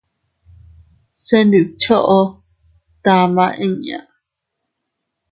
Se 1.25 1.37
ntidchoʼo 1.47 2.19
tama 3.03 3.45
inña. 3.65 3.99